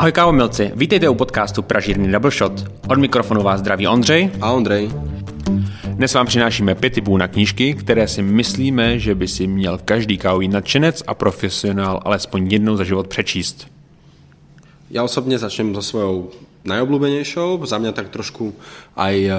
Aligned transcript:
Ahoj 0.00 0.12
kávomilci, 0.12 0.72
vítejte 0.74 1.08
u 1.08 1.14
podcastu 1.14 1.62
Pražírny 1.62 2.08
Double 2.08 2.30
Shot. 2.30 2.64
Od 2.88 2.98
mikrofonu 2.98 3.42
vás 3.42 3.60
zdraví 3.60 3.88
Ondřej. 3.88 4.30
A 4.40 4.52
Ondřej. 4.52 4.90
Dnes 5.84 6.14
vám 6.14 6.26
přinášíme 6.26 6.74
pět 6.74 6.92
typů 6.92 7.16
na 7.16 7.28
knížky, 7.28 7.74
které 7.74 8.08
si 8.08 8.22
myslíme, 8.22 8.98
že 8.98 9.14
by 9.14 9.28
si 9.28 9.46
měl 9.46 9.78
každý 9.84 10.18
kávový 10.18 10.48
nadšenec 10.48 11.02
a 11.06 11.14
profesionál 11.14 12.00
alespoň 12.04 12.52
jednou 12.52 12.76
za 12.76 12.84
život 12.84 13.08
přečíst. 13.08 13.66
Já 14.90 15.04
osobně 15.04 15.38
začnem 15.38 15.74
so 15.74 15.84
svojou 15.84 16.30
najobľúbenejšou, 16.64 17.60
za 17.68 17.76
mňa 17.78 17.92
tak 17.92 18.08
trošku 18.08 18.56
aj 18.96 19.16
uh, 19.28 19.36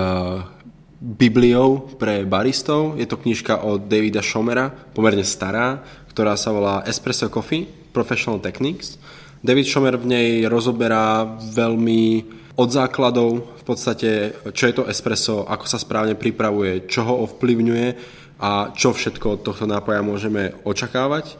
bibliou 1.01 1.89
pre 1.97 2.21
baristov. 2.25 3.01
Je 3.01 3.09
to 3.09 3.17
knižka 3.17 3.65
od 3.65 3.89
Davida 3.89 4.21
Schomera, 4.21 4.69
pomerne 4.93 5.25
stará, 5.25 5.81
ktorá 6.13 6.37
sa 6.37 6.53
volá 6.53 6.85
Espresso 6.85 7.33
Coffee, 7.33 7.65
Professional 7.89 8.37
Techniques. 8.37 9.01
David 9.41 9.65
Schomer 9.65 9.97
v 9.97 10.05
nej 10.05 10.29
rozoberá 10.45 11.25
veľmi 11.41 12.03
od 12.53 12.69
základov 12.69 13.57
v 13.57 13.63
podstate, 13.65 14.09
čo 14.53 14.63
je 14.69 14.73
to 14.77 14.85
espresso, 14.85 15.49
ako 15.49 15.65
sa 15.65 15.81
správne 15.81 16.13
pripravuje, 16.13 16.85
čo 16.85 17.01
ho 17.09 17.25
ovplyvňuje 17.25 17.87
a 18.41 18.69
čo 18.73 18.93
všetko 18.93 19.25
od 19.37 19.41
tohto 19.41 19.65
nápoja 19.65 20.05
môžeme 20.05 20.53
očakávať. 20.61 21.37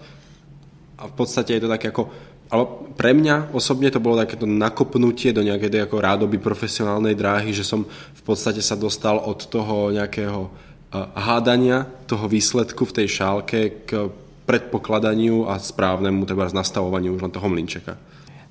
A 0.98 1.10
v 1.10 1.14
podstate 1.14 1.58
je 1.58 1.62
to 1.66 1.74
také 1.74 1.94
ako 1.94 2.10
ale 2.52 2.68
pre 3.00 3.16
mňa 3.16 3.56
osobne 3.56 3.88
to 3.88 4.04
bolo 4.04 4.20
takéto 4.20 4.44
nakopnutie 4.44 5.32
do 5.32 5.40
nejakej 5.40 5.88
ako 5.88 6.04
rádoby 6.04 6.36
profesionálnej 6.36 7.16
dráhy, 7.16 7.56
že 7.56 7.64
som 7.64 7.88
v 7.88 8.22
podstate 8.28 8.60
sa 8.60 8.76
dostal 8.76 9.24
od 9.24 9.48
toho 9.48 9.88
nejakého 9.96 10.52
hádania 11.16 11.88
toho 12.04 12.28
výsledku 12.28 12.84
v 12.84 12.96
tej 13.02 13.08
šálke 13.08 13.88
k 13.88 14.12
predpokladaniu 14.46 15.50
a 15.50 15.60
správnému 15.60 16.26
teda 16.26 16.48
nastavovaniu 16.54 17.16
už 17.16 17.22
len 17.22 17.32
toho 17.32 17.50
mlinčeka. 17.50 17.98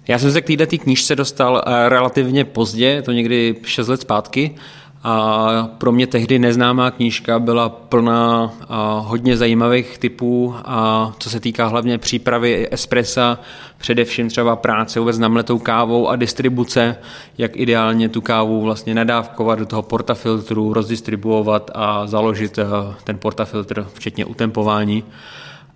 Já 0.09 0.19
jsem 0.19 0.33
se 0.33 0.41
k 0.41 0.47
této 0.47 0.79
knížce 0.79 1.17
dostal 1.17 1.63
eh, 1.67 1.89
relativně 1.89 2.45
pozdě, 2.45 3.03
to 3.03 3.13
někdy 3.13 3.57
6 3.65 3.89
let 3.89 4.01
zpátky, 4.01 4.55
a 5.03 5.71
pro 5.79 5.93
mě 5.93 6.07
tehdy 6.07 6.39
neznámá 6.39 6.91
knížka 6.91 7.39
byla 7.39 7.69
plná 7.69 8.53
hodně 8.99 9.37
zajímavých 9.37 9.99
typů, 9.99 10.55
a 10.65 11.13
co 11.19 11.31
se 11.31 11.41
týká 11.41 11.67
hlavně 11.67 11.99
přípravy 11.99 12.69
espressa, 12.71 13.39
především 13.79 14.29
třeba 14.29 14.57
práce 14.57 15.01
vůbec 15.01 15.19
namletou 15.19 15.59
kávou 15.59 16.09
a 16.09 16.17
distribuce, 16.17 16.97
jak 17.39 17.57
ideálně 17.57 18.09
tu 18.09 18.21
kávu 18.21 18.61
vlastně 18.61 18.95
nadávkovat 18.95 19.59
do 19.59 19.67
toho 19.67 19.83
portafiltru, 19.83 20.73
rozdistribuovat 20.73 21.71
a 21.75 22.07
založit 22.07 22.59
eh, 22.59 22.65
ten 23.05 23.19
portafiltr, 23.19 23.87
včetně 23.95 24.25
utempování. 24.25 25.05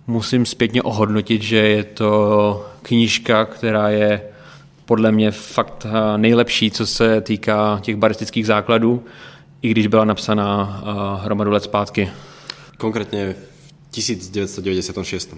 Musím 0.07 0.45
zpětně 0.45 0.81
ohodnotit, 0.81 1.41
že 1.41 1.57
je 1.57 1.83
to 1.83 2.65
knížka, 2.81 3.45
která 3.45 3.89
je 3.89 4.21
podle 4.85 5.11
mě 5.11 5.31
fakt 5.31 5.85
eh, 5.85 6.17
nejlepší, 6.17 6.71
co 6.71 6.85
se 6.85 7.21
týká 7.21 7.79
těch 7.81 7.95
baristických 7.95 8.47
základů, 8.47 9.03
i 9.61 9.69
když 9.69 9.87
byla 9.87 10.05
napsaná 10.05 10.81
eh, 10.81 11.25
hromadu 11.25 11.51
let 11.51 11.63
zpátky. 11.63 12.11
Konkrétně 12.77 13.35
v 13.89 13.91
1996. 13.91 15.35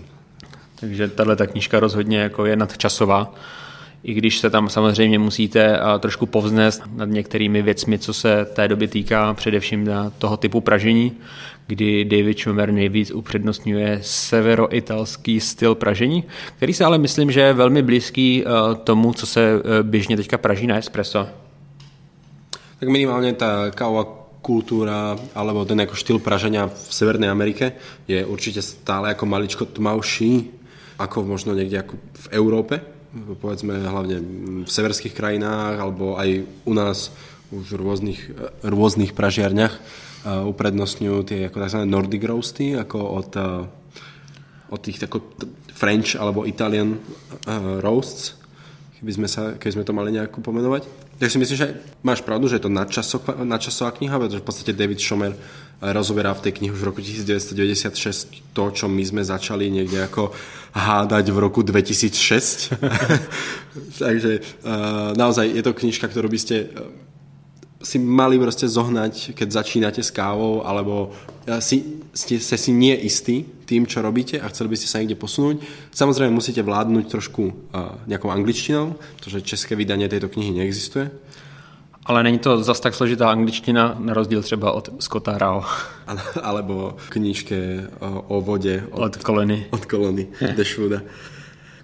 Takže 0.80 1.08
tahle 1.08 1.36
ta 1.36 1.48
knížka 1.48 1.80
rozhodně 1.80 2.18
jako 2.18 2.46
je 2.46 2.56
nadčasová 2.56 3.34
i 4.08 4.14
když 4.14 4.40
se 4.40 4.50
tam 4.50 4.70
samozřejmě 4.70 5.20
musíte 5.20 5.80
trošku 6.00 6.26
povznést 6.26 6.84
nad 6.96 7.10
některými 7.10 7.62
věcmi, 7.62 8.00
co 8.00 8.14
se 8.14 8.46
té 8.46 8.68
doby 8.68 8.88
týká 8.88 9.34
především 9.34 9.86
na 9.86 10.10
toho 10.10 10.38
typu 10.38 10.62
pražení, 10.62 11.12
kdy 11.68 12.06
David 12.06 12.40
Schumer 12.40 12.72
nejvíc 12.72 13.12
upřednostňuje 13.12 14.00
severoitalský 14.02 15.40
styl 15.40 15.76
pražení, 15.76 16.24
který 16.58 16.74
se 16.74 16.86
ale 16.86 16.98
myslím, 16.98 17.32
že 17.32 17.42
je 17.42 17.54
velmi 17.54 17.82
blízký 17.82 18.44
tomu, 18.84 19.14
co 19.14 19.26
se 19.26 19.42
e, 19.42 19.84
běžně 19.84 20.18
teďka 20.18 20.38
praží 20.38 20.68
na 20.68 20.78
espresso. 20.78 21.28
Tak 22.80 22.90
minimálně 22.90 23.34
ta 23.34 23.72
kávová 23.72 24.06
kultúra 24.42 25.20
alebo 25.36 25.66
ten 25.66 25.80
jako 25.80 25.96
štýl 25.96 26.20
praženia 26.20 26.72
v 26.72 26.94
Severnej 26.94 27.28
Amerike 27.30 27.72
je 28.08 28.24
určite 28.26 28.62
stále 28.62 29.12
ako 29.12 29.26
maličko 29.26 29.66
tmavší 29.66 30.48
ako 30.96 31.28
možno 31.28 31.52
niekde 31.52 31.84
ako 31.84 32.00
v 32.00 32.28
Európe 32.32 32.97
povedzme 33.40 33.78
hlavne 33.80 34.18
v 34.64 34.70
severských 34.70 35.16
krajinách 35.16 35.76
alebo 35.80 36.20
aj 36.20 36.44
u 36.68 36.74
nás 36.76 37.12
už 37.52 37.64
v 37.74 37.80
rôznych, 37.80 38.22
rôznych 38.64 39.16
pražiarniach 39.16 39.80
uprednostňujú 40.28 41.20
tie 41.24 41.40
ako 41.48 41.58
tzv. 41.64 41.80
Nordic 41.88 42.24
roasty 42.28 42.76
ako 42.76 43.00
od, 43.00 43.32
od 44.68 44.80
tých 44.84 45.08
tako 45.08 45.24
French 45.72 46.20
alebo 46.20 46.44
Italian 46.44 47.00
roasts 47.80 48.36
keby 49.00 49.12
sme, 49.14 49.28
sa, 49.30 49.54
keby 49.56 49.74
sme 49.78 49.86
to 49.86 49.94
mali 49.94 50.10
nejako 50.10 50.42
pomenovať. 50.42 50.86
Tak 51.18 51.30
si 51.30 51.38
myslím, 51.38 51.58
že 51.58 51.68
máš 52.02 52.22
pravdu, 52.22 52.50
že 52.50 52.58
je 52.58 52.66
to 52.66 52.74
nadčasová, 52.74 53.42
nadčasová 53.42 53.94
kniha, 53.94 54.18
pretože 54.18 54.42
v 54.42 54.48
podstate 54.48 54.74
David 54.74 55.02
Schomer 55.02 55.34
rozoberá 55.78 56.34
v 56.34 56.50
tej 56.50 56.54
knihe 56.58 56.74
už 56.74 56.82
v 56.82 56.88
roku 56.90 57.02
1996 57.06 58.54
to, 58.58 58.64
čo 58.74 58.86
my 58.90 59.04
sme 59.06 59.22
začali 59.22 59.70
niekde 59.70 60.02
ako 60.02 60.34
hádať 60.74 61.26
v 61.30 61.38
roku 61.38 61.62
2006. 61.62 62.74
Takže 64.02 64.32
uh, 64.66 65.14
naozaj 65.14 65.46
je 65.54 65.62
to 65.62 65.78
knižka, 65.78 66.10
ktorú 66.10 66.30
by 66.34 66.40
ste 66.42 66.74
si 67.84 68.00
mali 68.00 68.40
prostě 68.40 68.68
zohnať, 68.68 69.32
keď 69.34 69.52
začínate 69.52 70.04
s 70.04 70.12
kávou, 70.12 70.68
alebo 70.68 71.12
si, 71.60 71.84
ste, 72.14 72.40
ste 72.40 72.58
si 72.58 72.72
nie 72.74 72.96
istí 73.06 73.46
tým, 73.66 73.86
čo 73.86 74.02
robíte 74.02 74.42
a 74.42 74.50
chceli 74.50 74.74
by 74.74 74.78
ste 74.78 74.88
sa 74.88 74.98
niekde 74.98 75.16
posunúť. 75.16 75.62
Samozrejme 75.94 76.34
musíte 76.34 76.64
vládnuť 76.64 77.06
trošku 77.08 77.44
uh, 77.48 77.54
nejakou 78.08 78.32
angličtinou, 78.32 78.96
protože 79.20 79.42
české 79.42 79.76
vydanie 79.76 80.10
tejto 80.10 80.30
knihy 80.30 80.52
neexistuje. 80.52 81.12
Ale 82.08 82.24
není 82.24 82.40
to 82.40 82.64
zas 82.64 82.80
tak 82.80 82.96
složitá 82.96 83.30
angličtina, 83.30 83.96
na 84.00 84.14
rozdíl 84.14 84.42
třeba 84.42 84.72
od 84.72 84.90
Scotta 85.00 85.38
Rao. 85.38 85.64
Alebo 86.42 86.96
knižke 87.10 87.84
o, 88.00 88.40
o 88.40 88.42
vode 88.42 88.84
od, 88.92 89.04
od 89.04 89.24
kolony. 89.24 89.68
Od 89.70 89.86
kolony 89.86 90.28
Dashwooda. 90.56 91.02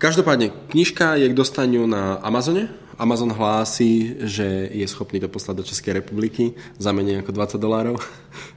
Každopádne, 0.03 0.51
knižka 0.67 1.15
je 1.15 1.31
k 1.31 1.33
dostaniu 1.33 1.87
na 1.87 2.19
Amazone. 2.19 2.67
Amazon 2.99 3.31
hlásí, 3.31 4.19
že 4.19 4.67
je 4.75 4.83
schopný 4.83 5.23
to 5.23 5.31
poslať 5.31 5.55
do 5.57 5.63
Českej 5.63 5.93
republiky 5.95 6.59
za 6.75 6.91
menej 6.91 7.23
ako 7.23 7.31
20 7.31 7.55
dolárov. 7.55 7.95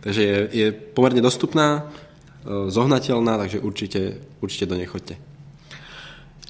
takže 0.03 0.23
je, 0.27 0.39
je 0.51 0.67
pomerne 0.75 1.23
dostupná, 1.23 1.87
e, 2.43 2.67
zohnateľná, 2.67 3.39
takže 3.39 3.63
určite, 3.63 4.19
určite 4.43 4.67
do 4.67 4.75
nej 4.75 4.91
chodte. 4.91 5.15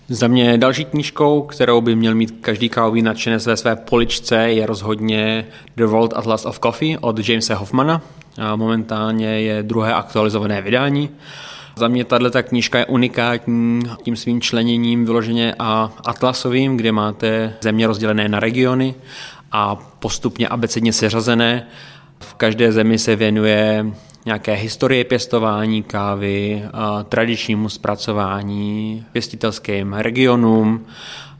Za 0.08 0.28
mě 0.28 0.58
další 0.58 0.84
knížkou, 0.84 1.42
kterou 1.42 1.80
by 1.80 1.96
měl 1.96 2.14
mít 2.14 2.40
každý 2.40 2.68
kávový 2.68 3.02
nadšenec 3.02 3.46
ve 3.46 3.56
své 3.56 3.76
poličce, 3.76 4.36
je 4.36 4.66
rozhodně 4.66 5.46
The 5.76 5.84
World 5.84 6.16
Atlas 6.16 6.46
of 6.46 6.60
Coffee 6.60 6.98
od 6.98 7.28
Jamesa 7.28 7.54
Hoffmana. 7.54 8.02
Momentálně 8.56 9.40
je 9.40 9.62
druhé 9.62 9.94
aktualizované 9.94 10.62
vydání. 10.62 11.10
Za 11.78 11.88
mě 11.88 12.04
tahle 12.04 12.42
knížka 12.42 12.78
je 12.78 12.86
unikátní 12.86 13.82
tím 14.02 14.16
svým 14.16 14.40
členěním 14.40 15.04
vyloženě 15.04 15.54
a 15.58 15.92
atlasovým, 16.04 16.76
kde 16.76 16.92
máte 16.92 17.54
země 17.60 17.86
rozdělené 17.86 18.28
na 18.28 18.40
regiony 18.40 18.94
a 19.52 19.76
postupně 19.76 20.48
abecedně 20.48 20.92
seřazené. 20.92 21.66
V 22.20 22.34
každé 22.34 22.72
zemi 22.72 22.98
se 22.98 23.16
věnuje 23.16 23.86
nějaké 24.26 24.54
historie 24.54 25.04
pěstování 25.04 25.82
kávy, 25.82 26.62
tradičnímu 27.08 27.68
zpracování, 27.68 29.04
pěstitelským 29.12 29.92
regionům 29.92 30.86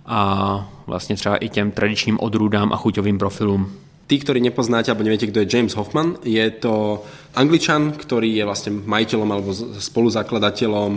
a 0.07 0.69
vlastně 0.87 1.17
třeba 1.17 1.37
i 1.37 1.49
těm 1.49 1.71
tradičním 1.71 2.21
odrůdám 2.21 2.73
a 2.73 2.77
chuťovým 2.77 3.19
profilům. 3.19 3.86
Tí, 4.07 4.23
ktorí 4.23 4.39
nepoznáte 4.39 4.91
alebo 4.91 5.03
neviete, 5.03 5.27
kto 5.27 5.43
je 5.43 5.51
James 5.51 5.75
Hoffman, 5.75 6.15
je 6.23 6.47
to 6.63 7.03
angličan, 7.35 7.91
ktorý 7.91 8.39
je 8.39 8.45
vlastne 8.47 8.73
majiteľom 8.87 9.29
alebo 9.35 9.51
spoluzakladateľom 9.83 10.93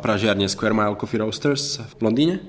pražiarne 0.00 0.48
Square 0.48 0.72
Mile 0.72 0.96
Coffee 0.96 1.20
Roasters 1.20 1.84
v 2.00 2.00
Londýne. 2.00 2.40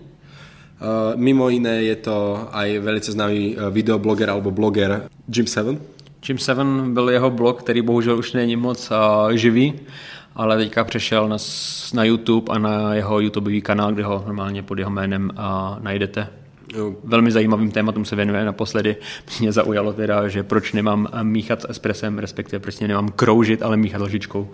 Mimo 1.20 1.52
iné 1.52 1.84
je 1.92 1.96
to 2.00 2.48
aj 2.52 2.80
velice 2.80 3.12
známý 3.12 3.60
videobloger 3.76 4.32
alebo 4.32 4.56
bloger 4.56 5.12
Jim 5.28 5.48
Seven, 5.48 5.80
Jim 6.28 6.38
Seven 6.38 6.94
byl 6.94 7.10
jeho 7.10 7.30
blog, 7.30 7.60
který 7.60 7.82
bohužel 7.82 8.18
už 8.18 8.34
není 8.34 8.56
moc 8.56 8.92
živý, 9.34 9.74
ale 10.36 10.58
teďka 10.58 10.84
přešel 10.84 11.30
na, 11.30 11.38
na 11.94 12.04
YouTube 12.04 12.54
a 12.54 12.58
na 12.58 12.94
jeho 12.94 13.20
YouTubeový 13.20 13.62
kanál, 13.62 13.94
kde 13.94 14.04
ho 14.04 14.24
normálně 14.26 14.64
pod 14.64 14.80
jeho 14.80 14.92
jménem 14.92 15.32
najdete. 15.80 16.28
Velmi 17.04 17.32
zajímavým 17.32 17.72
tématům 17.72 18.06
se 18.06 18.16
věnuje. 18.16 18.46
Naposledy 18.46 18.96
mě 19.40 19.52
zaujalo 19.52 19.94
teda, 19.94 20.28
že 20.28 20.44
proč 20.44 20.74
nemám 20.74 21.08
míchat 21.24 21.62
s 21.62 21.70
espresem, 21.70 22.20
respektive 22.20 22.60
proč 22.60 22.80
nemám 22.80 23.10
kroužit, 23.10 23.62
ale 23.62 23.78
míchat 23.78 24.02
lžičkou. 24.02 24.50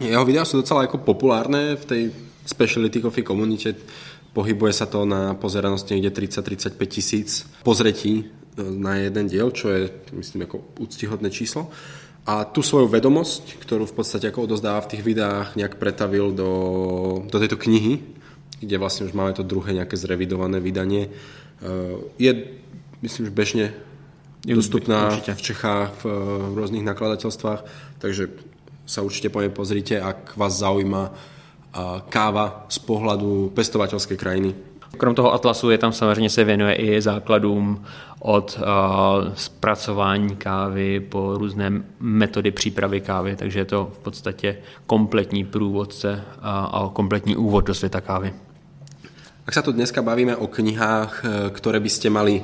Jeho 0.00 0.24
videa 0.24 0.44
jsou 0.44 0.56
docela 0.56 0.82
jako 0.82 0.98
populárné 0.98 1.76
v 1.76 1.84
té 1.84 2.10
speciality 2.46 3.00
coffee 3.00 3.24
komunitě. 3.24 3.74
Pohybuje 4.32 4.72
se 4.72 4.86
to 4.86 5.04
na 5.04 5.34
pozeranosti 5.34 5.94
někde 5.94 6.10
30-35 6.10 6.86
tisíc 6.86 7.50
pozretí 7.62 8.24
na 8.56 8.94
jeden 8.94 9.28
diel, 9.28 9.50
čo 9.50 9.68
je, 9.68 9.90
myslím, 10.12 10.48
ako 10.48 10.60
úctihodné 10.80 11.30
číslo. 11.30 11.68
A 12.26 12.44
tu 12.44 12.64
svoju 12.64 12.88
vedomosť, 12.88 13.60
ktorú 13.62 13.86
v 13.86 14.02
podstate 14.02 14.26
ako 14.32 14.50
odozdáva 14.50 14.82
v 14.82 14.96
tých 14.96 15.02
videách, 15.06 15.54
nejak 15.54 15.78
pretavil 15.78 16.34
do, 16.34 16.50
do 17.30 17.36
tejto 17.38 17.54
knihy, 17.54 18.15
kde 18.60 18.76
vlastne 18.78 19.06
už 19.06 19.12
máme 19.12 19.36
to 19.36 19.44
druhé 19.44 19.76
nejaké 19.76 19.96
zrevidované 19.96 20.60
vydanie, 20.60 21.08
Je, 22.18 22.32
myslím, 23.00 23.26
že 23.26 23.32
bežne 23.32 23.66
dostupná 24.44 25.08
určite. 25.08 25.32
v 25.34 25.42
Čechách 25.42 25.90
v, 26.04 26.04
v 26.52 26.54
rôznych 26.54 26.84
nakladateľstvách, 26.84 27.64
takže 27.98 28.28
sa 28.86 29.02
určite 29.02 29.32
po 29.32 29.42
pozrite, 29.50 29.98
ak 29.98 30.36
vás 30.36 30.52
zaujíma 30.60 31.10
káva 32.08 32.68
z 32.68 32.78
pohľadu 32.84 33.52
pestovateľskej 33.52 34.16
krajiny. 34.16 34.50
Krom 34.96 35.14
toho 35.14 35.32
atlasu 35.32 35.70
je 35.70 35.78
tam 35.78 35.92
samozřejmě 35.92 36.30
se 36.30 36.44
věnuje 36.44 36.74
i 36.74 37.00
základům 37.00 37.84
od 38.20 38.58
uh, 38.58 38.64
zpracování 39.34 40.36
kávy 40.36 41.00
po 41.00 41.36
různé 41.36 41.72
metody 42.00 42.50
přípravy 42.50 43.00
kávy, 43.00 43.36
takže 43.36 43.58
je 43.58 43.64
to 43.64 43.92
v 43.92 43.98
podstatě 43.98 44.56
kompletní 44.86 45.44
průvodce 45.44 46.24
a, 46.40 46.64
a 46.64 46.88
kompletní 46.88 47.36
úvod 47.36 47.66
do 47.66 47.74
světa 47.74 48.00
kávy. 48.00 48.32
Ak 49.46 49.54
sa 49.54 49.62
tu 49.62 49.70
dneska 49.70 50.02
bavíme 50.02 50.34
o 50.34 50.50
knihách, 50.50 51.12
e, 51.22 51.24
ktoré 51.54 51.78
by 51.78 51.86
ste 51.86 52.10
mali, 52.10 52.42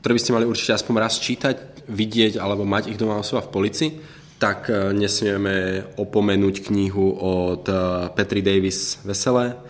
ktoré 0.00 0.16
by 0.16 0.22
ste 0.24 0.32
mali 0.32 0.48
určite 0.48 0.72
aspoň 0.72 0.94
raz 0.96 1.20
čítať, 1.20 1.84
vidieť 1.92 2.40
alebo 2.40 2.64
mať 2.64 2.88
ich 2.88 2.96
doma 2.96 3.20
u 3.20 3.24
seba 3.26 3.44
v 3.44 3.52
polici, 3.52 3.86
tak 4.40 4.72
e, 4.72 4.96
nesmieme 4.96 5.84
opomenúť 6.00 6.72
knihu 6.72 7.20
od 7.20 7.68
e, 7.68 7.76
Petri 8.16 8.40
Davis 8.40 9.04
Veselé, 9.04 9.60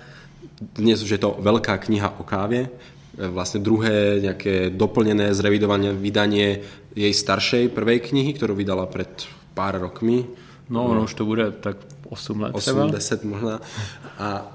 dnes 0.78 1.02
už 1.02 1.18
je 1.18 1.20
to 1.20 1.34
veľká 1.42 1.82
kniha 1.82 2.14
o 2.14 2.22
káve, 2.22 2.70
vlastne 3.18 3.58
druhé 3.58 4.22
nejaké 4.22 4.70
doplnené, 4.70 5.34
zrevidované 5.34 5.90
vydanie 5.90 6.62
jej 6.94 7.10
staršej 7.10 7.74
prvej 7.74 8.06
knihy, 8.06 8.38
ktorú 8.38 8.54
vydala 8.54 8.86
pred 8.86 9.10
pár 9.58 9.82
rokmi. 9.82 10.30
No, 10.70 10.94
no 10.94 11.10
už 11.10 11.18
to 11.18 11.26
bude 11.26 11.58
tak 11.58 11.82
8 12.06 12.38
let 12.38 12.54
8, 12.54 12.94
10 12.94 13.26
možná. 13.26 13.58
A 14.14 14.46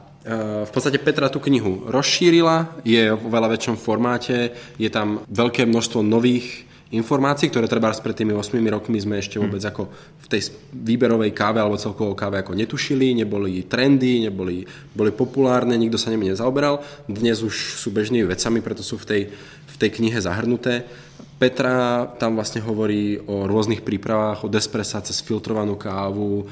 v 0.67 0.71
podstate 0.75 0.99
Petra 0.99 1.31
tú 1.31 1.39
knihu 1.39 1.87
rozšírila, 1.87 2.83
je 2.83 3.15
v 3.15 3.23
veľa 3.31 3.55
väčšom 3.55 3.79
formáte, 3.79 4.51
je 4.75 4.89
tam 4.91 5.23
veľké 5.31 5.63
množstvo 5.63 6.03
nových 6.03 6.67
informácií, 6.91 7.51
ktoré 7.51 7.67
treba 7.67 7.91
pred 7.91 8.15
tými 8.15 8.31
8 8.31 8.55
rokmi 8.71 8.95
sme 8.99 9.19
ešte 9.19 9.39
vôbec 9.39 9.59
ako 9.59 9.91
v 10.23 10.27
tej 10.27 10.55
výberovej 10.71 11.35
káve 11.35 11.59
alebo 11.59 11.75
celkovo 11.75 12.15
káve 12.15 12.39
ako 12.39 12.55
netušili, 12.55 13.11
neboli 13.11 13.67
trendy, 13.67 14.27
neboli 14.27 14.63
boli 14.95 15.11
populárne, 15.11 15.75
nikto 15.75 15.99
sa 15.99 16.11
nimi 16.11 16.31
nezaoberal. 16.31 16.79
Dnes 17.07 17.43
už 17.43 17.79
sú 17.79 17.91
bežnými 17.91 18.27
vecami, 18.27 18.63
preto 18.63 18.87
sú 18.87 18.95
v 18.99 19.05
tej, 19.07 19.21
v 19.67 19.75
tej 19.75 19.89
knihe 19.99 20.19
zahrnuté. 20.19 20.87
Petra 21.37 22.07
tam 22.17 22.39
vlastne 22.39 22.63
hovorí 22.63 23.19
o 23.19 23.45
rôznych 23.45 23.83
prípravách, 23.83 24.47
od 24.47 24.53
espressa 24.55 25.03
cez 25.03 25.19
filtrovanú 25.19 25.75
kávu, 25.75 26.47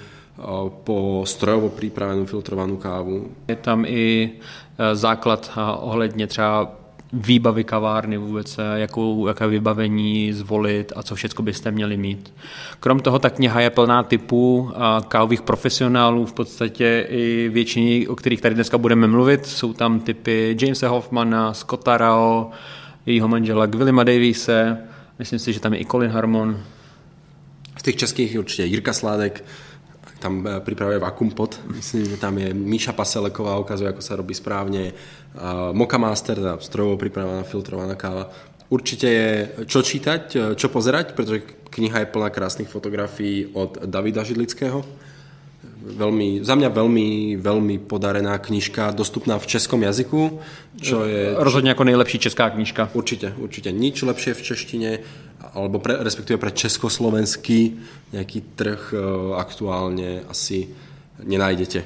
po 0.84 1.24
strojovo 1.26 1.70
připravenou 1.70 2.26
filtrovanou 2.26 2.78
kávu. 2.78 3.28
Je 3.48 3.56
tam 3.56 3.86
i 3.86 4.32
e, 4.78 4.96
základ 4.96 5.52
ohledně 5.80 6.28
třeba 6.28 6.72
výbavy 7.14 7.64
kavárny 7.64 8.18
vůbec, 8.18 8.60
jakou, 8.76 9.28
jaké 9.28 9.48
vybavení 9.48 10.34
zvolit 10.34 10.94
a 10.96 11.04
co 11.04 11.16
všechno 11.16 11.44
byste 11.44 11.72
měli 11.72 11.98
mít. 11.98 12.34
Krom 12.80 13.00
toho 13.00 13.20
ta 13.20 13.30
kniha 13.30 13.62
je 13.62 13.70
plná 13.70 14.04
typů 14.04 14.72
kávových 15.08 15.42
profesionálů, 15.42 16.26
v 16.26 16.34
podstatě 16.34 17.06
i 17.10 17.50
většiny, 17.54 18.08
o 18.08 18.16
kterých 18.16 18.42
tady 18.42 18.56
dneska 18.56 18.78
budeme 18.78 19.08
mluvit. 19.08 19.46
Jsou 19.46 19.74
tam 19.74 20.00
typy 20.00 20.58
Jamesa 20.62 20.90
Hoffmana, 20.90 21.54
Scotta 21.54 21.98
Rao, 21.98 22.50
jejího 23.06 23.28
manžela 23.28 23.66
Gwillima 23.66 24.04
Davise, 24.04 24.78
myslím 25.20 25.40
si, 25.40 25.54
že 25.54 25.60
tam 25.60 25.74
je 25.74 25.80
i 25.80 25.86
Colin 25.86 26.12
Harmon. 26.12 26.60
Z 27.78 27.84
těch 27.84 27.96
českých 27.96 28.40
určitě 28.40 28.66
Jirka 28.66 28.94
Sládek, 28.94 29.44
tam 30.26 30.42
eh, 30.42 30.58
pripravuje 30.66 30.98
vakuum 30.98 31.38
pod, 31.38 31.62
myslím, 31.70 32.10
že 32.10 32.18
tam 32.18 32.34
je 32.42 32.50
Míša 32.50 32.98
Paseleková, 32.98 33.62
ukazuje, 33.62 33.94
ako 33.94 34.02
sa 34.02 34.18
robí 34.18 34.34
správne, 34.34 34.98
Moka 35.76 36.00
Master, 36.00 36.40
teda 36.40 36.56
strojovo 36.64 36.96
pripravená 36.96 37.44
filtrovaná 37.44 38.00
káva. 38.00 38.32
Určite 38.70 39.08
je 39.08 39.30
čo 39.70 39.86
čítať, 39.86 40.24
eh, 40.36 40.42
čo 40.58 40.74
pozerať, 40.74 41.14
pretože 41.14 41.46
kniha 41.70 42.02
je 42.02 42.12
plná 42.12 42.30
krásnych 42.34 42.72
fotografií 42.72 43.54
od 43.54 43.78
Davida 43.86 44.26
Židlického. 44.26 44.82
Veľmi, 45.86 46.42
za 46.42 46.58
mňa 46.58 46.70
veľmi, 46.74 47.38
veľmi 47.38 47.76
podarená 47.86 48.42
knižka, 48.42 48.90
dostupná 48.90 49.38
v 49.38 49.46
českom 49.46 49.86
jazyku, 49.86 50.42
čo 50.82 51.06
je... 51.06 51.36
Rozhodně 51.38 51.70
jako 51.70 51.84
nejlepší 51.84 52.20
česká 52.20 52.50
knižka. 52.50 52.90
Určite, 52.94 53.34
určite. 53.38 53.72
Nič 53.72 54.02
lepšie 54.02 54.34
v 54.34 54.42
češtine 54.42 54.92
alebo 55.56 55.80
pre, 55.80 55.98
respektíve 56.04 56.38
pre 56.38 56.52
československý 56.52 57.80
nejaký 58.14 58.42
trh 58.56 58.94
eh, 58.94 59.00
aktuálně 59.36 60.22
asi 60.30 60.68
nenájdete. 61.24 61.84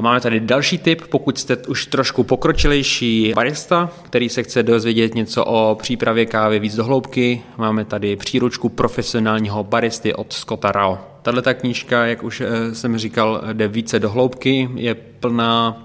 Máme 0.00 0.20
tady 0.20 0.40
další 0.40 0.78
tip, 0.78 1.02
pokud 1.06 1.38
jste 1.38 1.56
už 1.56 1.86
trošku 1.86 2.24
pokročilejší 2.24 3.32
barista, 3.34 3.90
který 4.02 4.28
se 4.28 4.42
chce 4.42 4.62
dozvědět 4.62 5.14
něco 5.14 5.44
o 5.44 5.74
přípravě 5.74 6.26
kávy 6.26 6.58
víc 6.58 6.76
dohloubky. 6.76 7.42
Máme 7.58 7.84
tady 7.84 8.16
příručku 8.16 8.68
profesionálního 8.68 9.64
baristy 9.64 10.14
od 10.14 10.32
Scotta 10.32 10.72
Rao. 10.72 10.98
Tahle 11.22 11.42
ta 11.42 11.54
knížka, 11.54 12.06
jak 12.06 12.22
už 12.22 12.40
eh, 12.40 12.74
jsem 12.74 12.98
říkal, 12.98 13.42
jde 13.52 13.68
více 13.68 13.98
dohloubky, 13.98 14.68
je 14.74 14.94
plná 14.94 15.82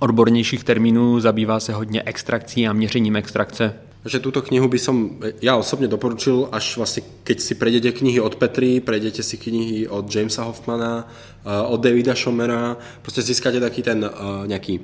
odbornějších 0.00 0.64
termínů, 0.64 1.20
zabývá 1.20 1.60
se 1.60 1.72
hodně 1.72 2.02
extrakcí 2.02 2.68
a 2.68 2.72
měřením 2.72 3.16
extrakce. 3.16 3.74
Takže 4.06 4.22
túto 4.22 4.38
knihu 4.38 4.70
by 4.70 4.78
som 4.78 5.18
ja 5.42 5.58
osobne 5.58 5.90
doporučil, 5.90 6.46
až 6.54 6.78
vlastne 6.78 7.02
keď 7.26 7.42
si 7.42 7.58
prejdete 7.58 7.90
knihy 7.90 8.22
od 8.22 8.38
Petry, 8.38 8.78
prejdete 8.78 9.18
si 9.18 9.34
knihy 9.34 9.90
od 9.90 10.06
Jamesa 10.06 10.46
Hoffmana, 10.46 11.10
uh, 11.42 11.66
od 11.66 11.82
Davida 11.82 12.14
Schomera, 12.14 12.78
proste 13.02 13.26
získate 13.26 13.58
taký 13.58 13.82
ten 13.82 14.06
uh, 14.06 14.46
nejaký 14.46 14.78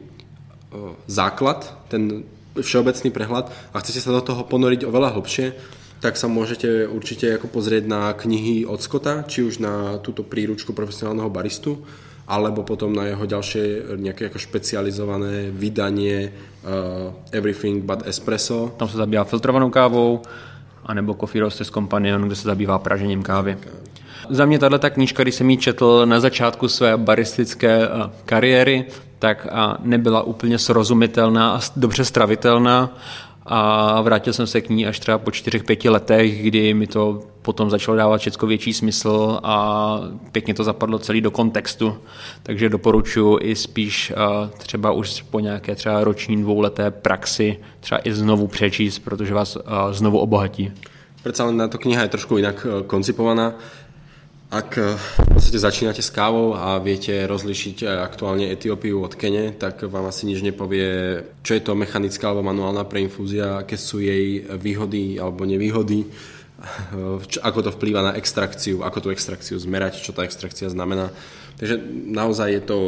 základ, 1.07 1.71
ten 1.87 2.27
všeobecný 2.59 3.15
prehľad 3.15 3.47
a 3.71 3.79
chcete 3.79 4.03
sa 4.03 4.11
do 4.11 4.27
toho 4.27 4.43
ponoriť 4.43 4.91
oveľa 4.91 5.15
hlbšie, 5.15 5.55
tak 6.03 6.19
sa 6.19 6.27
môžete 6.27 6.91
určite 6.91 7.39
ako 7.39 7.47
pozrieť 7.47 7.87
na 7.87 8.11
knihy 8.19 8.67
od 8.67 8.83
Scotta, 8.83 9.23
či 9.23 9.47
už 9.47 9.63
na 9.63 10.03
túto 10.03 10.27
príručku 10.27 10.75
profesionálneho 10.75 11.31
baristu, 11.31 11.87
alebo 12.33 12.65
potom 12.65 12.97
na 12.97 13.05
jeho 13.13 13.29
ďalšie 13.29 13.93
nejaké 14.01 14.33
ako 14.33 14.41
špecializované 14.41 15.53
vydanie 15.53 16.33
uh, 16.33 17.13
Everything 17.29 17.85
but 17.85 18.09
Espresso. 18.09 18.73
Tam 18.81 18.89
se 18.89 18.97
zabývá 18.97 19.25
filtrovanou 19.25 19.69
kávou, 19.71 20.23
anebo 20.87 21.15
Coffee 21.15 21.45
Roasters 21.45 21.69
Companion, 21.69 22.25
kde 22.25 22.37
se 22.37 22.49
zabývá 22.49 22.79
pražením 22.79 23.23
kávy. 23.23 23.59
Za 24.31 24.47
mě 24.47 24.59
tahle 24.59 24.79
knížka, 24.79 25.23
když 25.23 25.35
jsem 25.35 25.51
ji 25.51 25.57
četl 25.57 26.07
na 26.07 26.21
začátku 26.21 26.69
své 26.69 26.97
baristické 26.97 27.89
uh, 27.89 27.95
kariéry, 28.25 28.85
tak 29.19 29.47
uh, 29.47 29.87
nebyla 29.87 30.23
úplně 30.23 30.59
srozumitelná 30.59 31.53
a 31.53 31.61
dobře 31.77 32.05
stravitelná 32.05 32.97
a 33.47 34.01
vrátil 34.01 34.33
jsem 34.33 34.47
se 34.47 34.61
k 34.61 34.69
ní 34.69 34.87
až 34.87 34.99
třeba 34.99 35.19
po 35.19 35.31
čtyřech, 35.31 35.65
pěti 35.65 35.89
letech, 35.89 36.43
kdy 36.43 36.75
mi 36.75 36.87
to 36.87 37.23
potom 37.43 37.71
začalo 37.71 37.97
dávat 37.97 38.19
všechno 38.19 38.49
větší 38.49 38.73
smysl 38.73 39.41
a 39.43 39.99
pěkně 40.33 40.55
to 40.55 40.65
zapadlo 40.65 40.99
celý 40.99 41.21
do 41.21 41.31
kontextu. 41.31 41.97
Takže 42.43 42.69
doporučuji 42.69 43.39
i 43.41 43.57
spíš 43.57 44.13
třeba 44.59 44.93
už 44.93 45.23
po 45.23 45.41
nějaké 45.41 45.75
třeba 45.75 46.05
roční 46.05 46.43
dvouleté 46.43 46.91
praxi 46.91 47.59
třeba 47.81 48.01
i 48.05 48.13
znovu 48.13 48.47
přečíst, 48.47 48.99
protože 48.99 49.35
vás 49.35 49.59
znovu 49.91 50.19
obohatí. 50.19 50.73
Predsa 51.23 51.45
len 51.47 51.59
táto 51.59 51.79
kniha 51.79 52.03
je 52.03 52.09
trošku 52.09 52.39
inak 52.39 52.67
e, 52.67 52.83
koncipovaná. 52.83 53.55
Ak 54.53 54.77
eh, 54.77 54.85
v 55.01 55.29
podstate 55.33 55.57
začínate 55.57 56.05
s 56.05 56.13
kávou 56.13 56.53
a 56.53 56.77
viete 56.77 57.25
rozlišiť 57.25 57.77
eh, 57.83 58.05
aktuálne 58.05 58.53
Etiópiu 58.53 59.01
od 59.01 59.17
Kene, 59.17 59.57
tak 59.57 59.89
vám 59.89 60.13
asi 60.13 60.29
nič 60.29 60.45
nepovie, 60.45 61.25
čo 61.41 61.57
je 61.57 61.63
to 61.65 61.73
mechanická 61.73 62.29
alebo 62.29 62.45
manuálna 62.45 62.85
preinfúzia, 62.85 63.65
aké 63.65 63.81
sú 63.81 64.05
jej 64.05 64.45
výhody 64.61 65.17
alebo 65.17 65.49
nevýhody, 65.49 66.05
čo, 67.33 67.41
ako 67.41 67.59
to 67.65 67.71
vplýva 67.81 68.13
na 68.13 68.17
extrakciu, 68.21 68.85
ako 68.85 68.99
tú 69.01 69.09
extrakciu 69.09 69.57
zmerať, 69.57 70.05
čo 70.05 70.13
tá 70.13 70.21
extrakcia 70.29 70.69
znamená. 70.69 71.09
Takže 71.57 71.81
naozaj 72.13 72.49
je 72.53 72.63
to, 72.63 72.79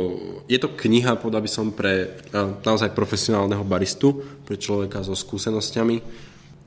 je 0.45 0.59
to 0.61 0.69
kniha, 0.69 1.17
podľa 1.17 1.41
by 1.41 1.49
som, 1.49 1.73
pre 1.73 2.13
eh, 2.13 2.49
naozaj 2.61 2.93
profesionálneho 2.93 3.65
baristu, 3.65 4.21
pre 4.45 4.61
človeka 4.61 5.01
so 5.01 5.17
skúsenosťami 5.17 5.97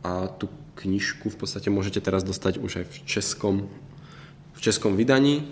a 0.09 0.25
tú 0.25 0.49
knižku 0.81 1.29
v 1.29 1.37
podstate 1.37 1.69
môžete 1.69 2.01
teraz 2.01 2.25
dostať 2.25 2.57
už 2.57 2.81
aj 2.81 2.85
v 2.89 2.95
českom 3.05 3.55
v 4.57 4.61
českom 4.61 4.97
vydaní 4.97 5.43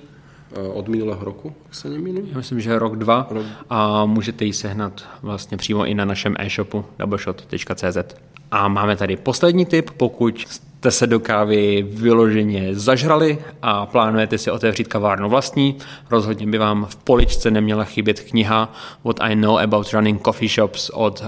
eh, 0.51 0.59
od 0.59 0.87
minulého 0.87 1.25
roku, 1.25 1.53
se 1.71 1.89
nemýlím. 1.89 2.27
Já 2.31 2.37
myslím, 2.37 2.61
že 2.61 2.79
rok, 2.79 2.95
dva 2.95 3.27
rok. 3.29 3.45
a 3.69 4.05
můžete 4.05 4.45
ji 4.45 4.53
sehnat 4.53 5.07
vlastně 5.21 5.57
přímo 5.57 5.85
i 5.85 5.93
na 5.93 6.05
našem 6.05 6.35
e-shopu 6.39 6.85
doubleshot.cz. 6.99 7.97
A 8.51 8.67
máme 8.67 8.95
tady 8.95 9.17
poslední 9.17 9.65
tip, 9.65 9.91
pokud 9.91 10.39
jste 10.39 10.91
se 10.91 11.07
do 11.07 11.19
kávy 11.19 11.85
vyloženě 11.89 12.75
zažrali 12.75 13.37
a 13.61 13.85
plánujete 13.85 14.37
si 14.37 14.51
otevřít 14.51 14.87
kavárnu 14.87 15.29
vlastní, 15.29 15.77
rozhodně 16.09 16.47
by 16.47 16.57
vám 16.57 16.85
v 16.85 16.95
poličce 16.95 17.51
neměla 17.51 17.83
chybět 17.83 18.19
kniha 18.19 18.73
What 19.03 19.17
I 19.19 19.35
Know 19.35 19.59
About 19.59 19.93
Running 19.93 20.21
Coffee 20.21 20.49
Shops 20.49 20.89
od 20.89 21.21
uh, 21.21 21.27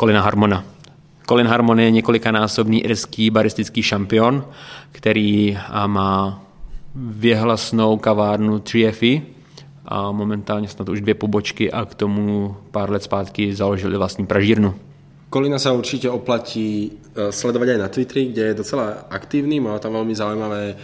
Colina 0.00 0.22
Harmona. 0.22 0.64
Colin 1.28 1.46
Harmon 1.46 1.80
je 1.80 1.90
několikanásobný 1.90 2.84
irský 2.84 3.30
baristický 3.30 3.82
šampion, 3.82 4.44
který 4.92 5.58
má 5.86 6.45
věhlasnou 6.96 7.96
kavárnu 7.96 8.58
3FE 8.58 9.22
a 9.84 10.12
momentálně 10.12 10.68
snad 10.68 10.88
už 10.88 11.00
dvě 11.00 11.14
pobočky 11.14 11.72
a 11.72 11.84
k 11.84 11.94
tomu 11.94 12.56
pár 12.70 12.90
let 12.90 13.02
zpátky 13.02 13.54
založili 13.54 13.96
vlastní 13.96 14.26
pražírnu. 14.26 14.74
Kolina 15.26 15.58
sa 15.58 15.74
určite 15.74 16.06
oplatí 16.06 16.86
e, 16.86 16.90
sledovať 17.34 17.68
aj 17.74 17.80
na 17.82 17.90
Twitteri, 17.90 18.30
kde 18.30 18.42
je 18.46 18.60
docela 18.62 19.10
aktívny, 19.10 19.58
má 19.58 19.74
tam 19.82 19.98
veľmi 19.98 20.14
zaujímavé 20.14 20.62
e, 20.70 20.74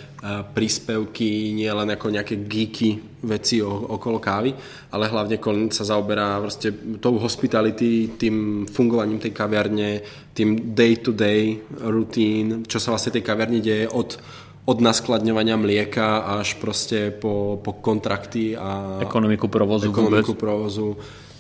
príspevky, 0.51 1.55
nie 1.55 1.71
len 1.71 1.87
ako 1.95 2.11
nejaké 2.11 2.43
geeky 2.51 3.23
veci 3.23 3.63
okolo 3.63 4.19
kávy, 4.19 4.51
ale 4.91 5.07
hlavne 5.07 5.39
Colin 5.39 5.71
sa 5.71 5.87
zaoberá 5.87 6.43
vlastne 6.43 6.75
tou 6.99 7.23
hospitality, 7.23 8.19
tým 8.19 8.67
fungovaním 8.67 9.23
tej 9.23 9.31
kaviarne, 9.31 10.03
tým 10.35 10.75
day-to-day 10.75 11.63
routine, 11.87 12.67
čo 12.67 12.83
sa 12.83 12.99
vlastne 12.99 13.15
tej 13.15 13.23
kaviarne 13.23 13.63
deje 13.63 13.87
od 13.95 14.19
od 14.65 14.81
naskladňovania 14.81 15.57
mlieka 15.57 16.19
až 16.19 16.55
prostě 16.55 17.15
po, 17.21 17.59
po 17.65 17.73
kontrakty 17.73 18.57
a 18.57 18.99
ekonomiku 19.01 19.49
provozu. 19.49 19.91
Ekonomiku 19.91 20.27
vůbec. 20.27 20.41
provozu. 20.41 20.97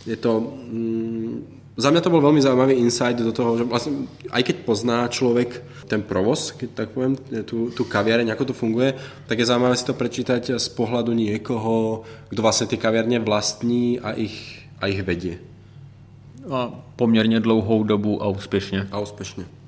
Je 0.07 0.17
to... 0.17 0.41
Mm, 0.73 1.47
za 1.73 1.89
mňa 1.89 2.05
to 2.05 2.13
bol 2.13 2.21
veľmi 2.21 2.45
zaujímavý 2.45 2.77
insight 2.77 3.17
do 3.17 3.33
toho, 3.33 3.57
že 3.57 3.65
vlastne 3.65 4.05
aj 4.29 4.45
keď 4.45 4.57
pozná 4.69 5.09
človek 5.09 5.65
ten 5.89 6.05
provoz, 6.05 6.53
keď 6.53 6.69
tak 6.77 6.89
poviem, 6.93 7.17
tú, 7.49 7.73
tú 7.73 7.89
kaviareň, 7.89 8.29
ako 8.29 8.53
to 8.53 8.55
funguje, 8.55 8.93
tak 9.25 9.41
je 9.41 9.49
zaujímavé 9.49 9.73
si 9.81 9.89
to 9.89 9.97
prečítať 9.97 10.61
z 10.61 10.69
pohľadu 10.77 11.17
niekoho, 11.17 12.05
kto 12.29 12.41
vlastne 12.45 12.69
tie 12.69 12.77
kaviarne 12.77 13.25
vlastní 13.25 13.97
a 14.05 14.13
ich, 14.13 14.69
a 14.85 14.93
ich 14.93 15.01
vedie. 15.01 15.41
A 16.51 16.71
poměrně 16.97 17.41
dlouhou 17.41 17.83
dobu 17.83 18.23
a 18.23 18.29
úspěšně. 18.29 18.89
A 18.93 19.01
úspěšně. 19.01 19.62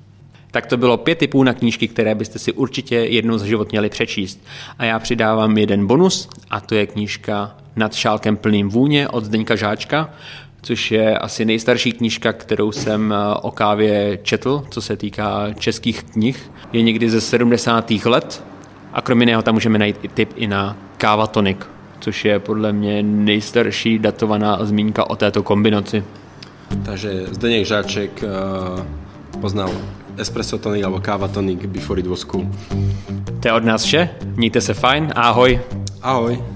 Tak 0.55 0.65
to 0.65 0.77
bylo 0.77 0.97
pět 0.97 1.17
typů 1.17 1.43
na 1.43 1.53
knížky, 1.53 1.87
které 1.87 2.15
byste 2.15 2.39
si 2.39 2.51
určitě 2.53 2.95
jednou 2.95 3.37
za 3.37 3.45
život 3.45 3.71
měli 3.71 3.89
přečíst. 3.89 4.45
A 4.77 4.85
já 4.85 4.99
přidávám 4.99 5.57
jeden 5.57 5.87
bonus, 5.87 6.29
a 6.49 6.61
to 6.61 6.75
je 6.75 6.87
knížka 6.87 7.55
Nad 7.75 7.93
šálkem 7.93 8.37
plným 8.37 8.69
vůně 8.69 9.09
od 9.09 9.25
Zdeňka 9.25 9.55
Žáčka, 9.55 10.09
což 10.61 10.91
je 10.91 11.17
asi 11.17 11.45
nejstarší 11.45 11.91
knížka, 11.91 12.33
kterou 12.33 12.71
jsem 12.71 13.13
eh, 13.13 13.35
o 13.41 13.51
kávě 13.51 14.19
četl, 14.23 14.63
co 14.69 14.81
se 14.81 14.97
týká 14.97 15.53
českých 15.59 16.03
knih. 16.03 16.51
Je 16.73 16.81
někdy 16.81 17.09
ze 17.09 17.21
70. 17.21 17.91
let 18.05 18.43
a 18.93 19.01
kromě 19.01 19.23
jiného 19.23 19.41
tam 19.41 19.53
můžeme 19.53 19.79
najít 19.79 19.97
i 20.01 20.07
tip 20.07 20.29
i 20.35 20.47
na 20.47 20.77
káva 20.97 21.27
tonic, 21.27 21.57
což 21.99 22.25
je 22.25 22.39
podle 22.39 22.73
mě 22.73 23.03
nejstarší 23.03 23.99
datovaná 23.99 24.65
zmínka 24.65 25.09
o 25.09 25.15
této 25.15 25.43
kombinaci. 25.43 26.03
Takže 26.85 27.25
Zdeněk 27.31 27.65
Žáček 27.65 28.23
uh, 28.23 29.41
poznal 29.41 29.71
espresso 30.17 30.57
tonic 30.57 30.83
alebo 30.83 30.99
káva 30.99 31.27
tonic 31.27 31.65
before 31.65 31.99
it 31.99 32.07
was 32.07 32.23
cool. 32.23 32.47
To 33.39 33.47
je 33.47 33.53
od 33.53 33.63
nás 33.63 33.83
vše, 33.83 34.09
mějte 34.35 34.61
se 34.61 34.73
fajn, 34.73 35.13
ahoj. 35.15 35.59
Ahoj. 36.01 36.54